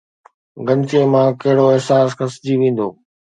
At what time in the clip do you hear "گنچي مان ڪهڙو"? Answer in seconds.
0.67-1.65